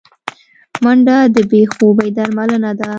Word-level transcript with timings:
منډه 0.83 1.17
د 1.35 1.37
بې 1.49 1.61
خوبي 1.73 2.09
درملنه 2.17 2.71
ده 2.79 2.87